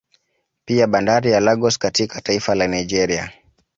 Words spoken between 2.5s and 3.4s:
la Nigeria